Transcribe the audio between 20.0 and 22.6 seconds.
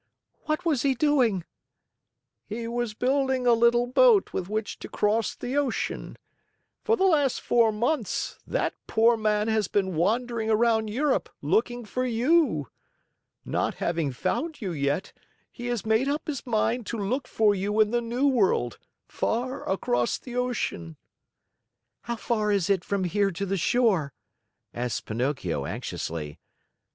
the ocean." "How far